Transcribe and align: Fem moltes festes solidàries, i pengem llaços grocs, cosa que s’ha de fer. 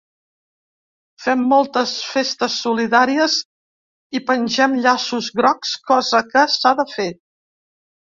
Fem 1.25 1.43
moltes 1.51 1.93
festes 2.13 2.57
solidàries, 2.65 3.37
i 4.21 4.25
pengem 4.33 4.77
llaços 4.89 5.31
grocs, 5.41 5.79
cosa 5.95 6.27
que 6.35 6.51
s’ha 6.59 6.77
de 6.85 6.93
fer. 6.99 7.11